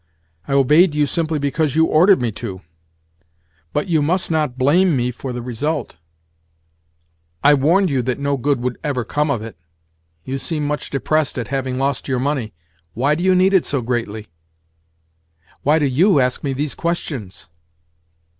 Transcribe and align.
I 0.47 0.53
obeyed 0.53 0.95
you 0.95 1.05
simply 1.05 1.37
because 1.37 1.75
you 1.75 1.85
ordered 1.85 2.19
me 2.19 2.31
to; 2.31 2.61
but 3.71 3.85
you 3.85 4.01
must 4.01 4.31
not 4.31 4.57
blame 4.57 4.97
me 4.97 5.11
for 5.11 5.31
the 5.31 5.43
result. 5.43 5.99
I 7.43 7.53
warned 7.53 7.91
you 7.91 8.01
that 8.01 8.17
no 8.17 8.35
good 8.35 8.61
would 8.61 8.79
ever 8.83 9.03
come 9.05 9.29
of 9.29 9.43
it. 9.43 9.55
You 10.23 10.39
seem 10.39 10.65
much 10.65 10.89
depressed 10.89 11.37
at 11.37 11.49
having 11.49 11.77
lost 11.77 12.07
your 12.07 12.17
money. 12.19 12.51
Why 12.95 13.13
do 13.13 13.23
you 13.23 13.35
need 13.35 13.53
it 13.53 13.63
so 13.67 13.81
greatly?" 13.83 14.29
"Why 15.61 15.77
do 15.77 15.85
you 15.85 16.19
ask 16.19 16.43
me 16.43 16.53
these 16.53 16.73
questions?" 16.73 17.47